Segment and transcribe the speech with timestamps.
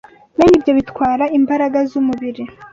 [0.37, 2.43] Bene ibyo bitwara imbaraga z’umubiri